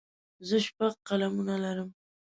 [0.47, 1.89] زه شپږ قلمونه لرم.